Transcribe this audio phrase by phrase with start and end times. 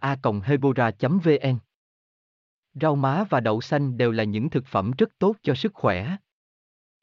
[0.00, 1.58] a hebora vn
[2.74, 6.16] Rau má và đậu xanh đều là những thực phẩm rất tốt cho sức khỏe.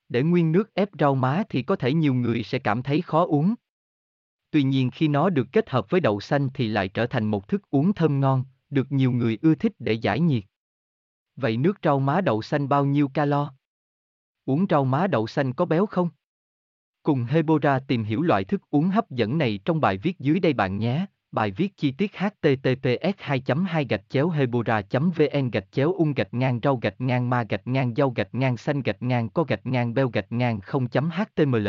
[0.10, 3.26] Để nguyên nước ép rau má thì có thể nhiều người sẽ cảm thấy khó
[3.26, 3.56] uống.
[4.52, 7.48] Tuy nhiên khi nó được kết hợp với đậu xanh thì lại trở thành một
[7.48, 10.44] thức uống thơm ngon, được nhiều người ưa thích để giải nhiệt.
[11.36, 13.54] Vậy nước rau má đậu xanh bao nhiêu calo?
[14.46, 16.10] Uống rau má đậu xanh có béo không?
[17.04, 20.54] Cùng Hebora tìm hiểu loại thức uống hấp dẫn này trong bài viết dưới đây
[20.54, 21.06] bạn nhé.
[21.32, 26.34] Bài viết chi tiết https 2 2 gạch chéo hebora vn gạch chéo ung gạch
[26.34, 29.66] ngang rau gạch ngang ma gạch ngang dâu gạch ngang xanh gạch ngang co gạch
[29.66, 31.68] ngang beo gạch ngang 0 html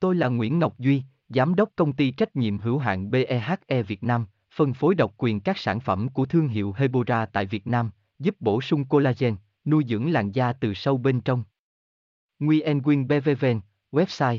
[0.00, 4.02] Tôi là Nguyễn Ngọc Duy, Giám đốc công ty trách nhiệm hữu hạn BEHE Việt
[4.02, 7.90] Nam, phân phối độc quyền các sản phẩm của thương hiệu Hebora tại Việt Nam,
[8.18, 11.44] giúp bổ sung collagen, nuôi dưỡng làn da từ sâu bên trong.
[12.38, 13.60] Nguyen Quyên BVVN,
[13.92, 14.38] website